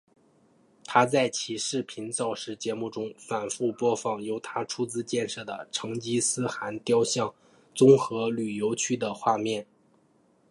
[0.83, 7.31] 他在其视频造势节目中反复播放由他出资建设的成吉思汗雕像
[7.75, 9.67] 综合旅游区的画面。